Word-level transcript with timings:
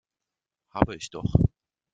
Habe 0.71 0.95
ich 0.95 1.11
doch! 1.11 1.31